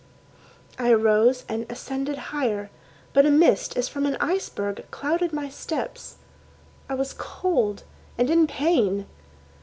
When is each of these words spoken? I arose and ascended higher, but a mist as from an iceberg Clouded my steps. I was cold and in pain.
I 0.79 0.89
arose 0.89 1.45
and 1.47 1.71
ascended 1.71 2.17
higher, 2.33 2.71
but 3.13 3.27
a 3.27 3.29
mist 3.29 3.77
as 3.77 3.87
from 3.87 4.07
an 4.07 4.17
iceberg 4.19 4.83
Clouded 4.89 5.31
my 5.31 5.47
steps. 5.47 6.15
I 6.89 6.95
was 6.95 7.13
cold 7.13 7.83
and 8.17 8.27
in 8.27 8.47
pain. 8.47 9.05